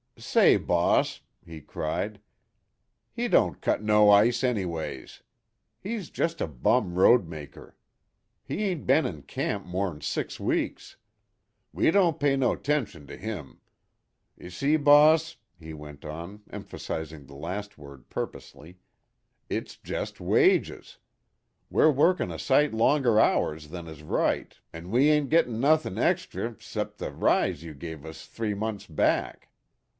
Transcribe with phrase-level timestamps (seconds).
[0.17, 2.21] "Say, boss," he cried,
[3.11, 5.21] "he don't cut no ice, anyways.
[5.79, 7.73] He's jest a bum roadmaker.
[8.43, 10.95] He ain't bin in camp more'n six weeks.
[11.73, 13.61] We don't pay no 'tention to him.
[14.37, 18.77] Y'see, boss," he went on, emphasizing the last word purposely,
[19.49, 20.97] "it's jest wages.
[21.69, 26.55] We're workin' a sight longer hours than is right, an' we ain't gettin' nuthin' extry
[26.59, 29.47] 'cep' the rise you give us three months back.